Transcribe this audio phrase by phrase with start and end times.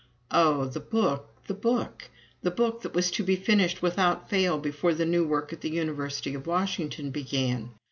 [0.31, 0.65] Oh!
[0.65, 2.09] the Book, the Book
[2.41, 5.69] the Book that was to be finished without fail before the new work at the
[5.69, 7.69] University of Washington began!